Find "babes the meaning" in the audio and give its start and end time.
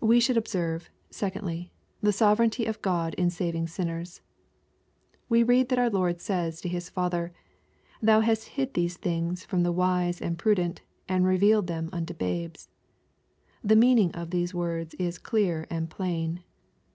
12.14-14.10